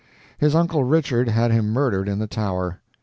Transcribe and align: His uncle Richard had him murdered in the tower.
His 0.39 0.55
uncle 0.55 0.83
Richard 0.83 1.29
had 1.29 1.51
him 1.51 1.69
murdered 1.69 2.09
in 2.09 2.17
the 2.17 2.25
tower. 2.25 2.81